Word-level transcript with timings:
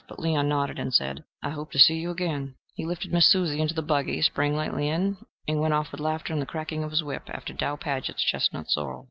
But 0.07 0.17
Leon 0.19 0.49
nodded 0.49 0.79
and 0.79 0.91
said, 0.91 1.23
"I 1.43 1.51
hope 1.51 1.71
to 1.73 1.77
see 1.77 1.93
you 1.93 2.09
again." 2.09 2.55
He 2.73 2.85
lifted 2.87 3.13
Miss 3.13 3.27
Susie 3.31 3.61
into 3.61 3.75
the 3.75 3.83
buggy, 3.83 4.19
sprang 4.23 4.55
lightly 4.55 4.89
in, 4.89 5.17
and 5.47 5.59
went 5.61 5.75
off 5.75 5.91
with 5.91 6.01
laughter 6.01 6.33
and 6.33 6.41
the 6.41 6.47
cracking 6.47 6.83
of 6.83 6.89
his 6.89 7.03
whip 7.03 7.29
after 7.31 7.53
Dow 7.53 7.75
Padgett's 7.75 8.23
chestnut 8.23 8.67
sorrel. 8.67 8.99